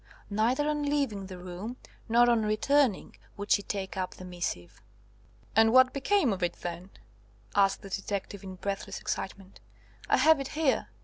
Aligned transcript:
Neither 0.31 0.67
on 0.67 0.81
leaving 0.81 1.27
the 1.27 1.37
room 1.37 1.77
nor 2.09 2.27
on 2.27 2.41
returning 2.43 3.15
would 3.37 3.51
she 3.51 3.61
take 3.61 3.95
up 3.97 4.15
the 4.15 4.25
missive." 4.25 4.81
"And 5.55 5.71
what 5.71 5.93
became 5.93 6.33
of 6.33 6.41
it, 6.41 6.53
then?" 6.61 6.89
asked 7.55 7.83
the 7.83 7.89
detective 7.91 8.43
in 8.43 8.55
breathless 8.55 8.99
excitement. 8.99 9.59
"I 10.09 10.17
have 10.17 10.39
it 10.39 10.47
here." 10.57 10.87